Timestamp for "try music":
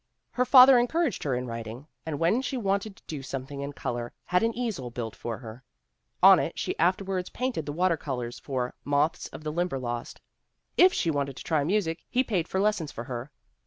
11.43-12.03